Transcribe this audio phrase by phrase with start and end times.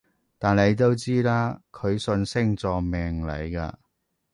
[0.39, 3.71] 但你都知啦，佢信星座命理嘅